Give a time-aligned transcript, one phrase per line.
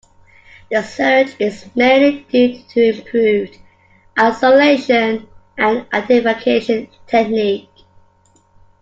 [0.71, 3.59] The surge is mainly due to improved
[4.19, 5.27] isolation
[5.59, 7.69] and identification technique.